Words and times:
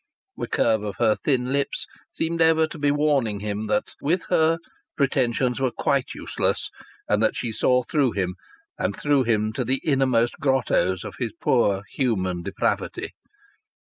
The 0.35 0.47
curve 0.47 0.81
of 0.81 0.95
her 0.97 1.13
thin 1.15 1.53
lips 1.53 1.85
seemed 2.09 2.41
ever 2.41 2.65
to 2.65 2.79
be 2.79 2.89
warning 2.89 3.41
him 3.41 3.67
that 3.67 3.93
with 4.01 4.23
her 4.29 4.57
pretensions 4.97 5.59
were 5.59 5.69
quite 5.69 6.15
useless, 6.15 6.71
and 7.07 7.21
that 7.21 7.35
she 7.35 7.51
saw 7.51 7.83
through 7.83 8.13
him 8.13 8.33
and 8.79 8.95
through 8.97 9.25
him 9.25 9.53
to 9.53 9.63
the 9.63 9.79
innermost 9.83 10.39
grottoes 10.39 11.03
of 11.03 11.17
his 11.19 11.33
poor 11.39 11.83
human 11.93 12.41
depravity. 12.41 13.13